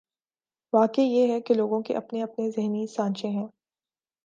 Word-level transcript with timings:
واقعہ 0.73 1.03
یہ 1.03 1.33
ہے 1.33 1.41
کہ 1.41 1.53
لوگوں 1.53 1.81
کے 1.81 1.95
اپنے 1.95 2.23
اپنے 2.23 2.49
ذہنی 2.51 2.87
سانچے 2.87 3.27
ہیں۔ 3.27 3.47